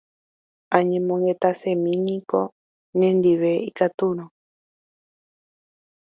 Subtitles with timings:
[0.77, 2.41] Añemongetasemíniko
[2.99, 4.23] nendive ikatúrõ